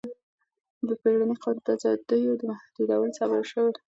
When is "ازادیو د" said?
1.75-2.41